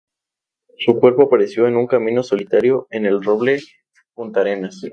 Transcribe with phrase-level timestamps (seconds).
[0.79, 3.59] Su cuerpo apareció en un camino solitario en El Roble,
[4.15, 4.81] Puntarenas.